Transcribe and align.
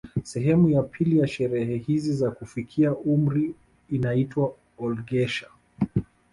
Sehemu 0.23 0.69
ya 0.69 0.83
pili 0.83 1.17
ya 1.17 1.27
sherehe 1.27 1.77
hizi 1.77 2.13
za 2.13 2.31
kufikia 2.31 2.95
umri 2.95 3.55
inaitwa 3.89 4.55
olghesher 4.77 5.49